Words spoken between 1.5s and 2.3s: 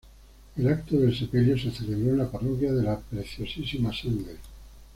se celebró en